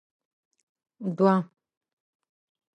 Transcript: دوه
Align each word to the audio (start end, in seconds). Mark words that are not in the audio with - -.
دوه 1.17 1.35